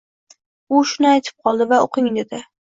U 0.77 0.81
shuni 0.91 1.09
aytib 1.09 1.45
qoldi 1.49 1.69
va 1.73 1.81
o‘qing 1.89 2.11
dedi. 2.19 2.43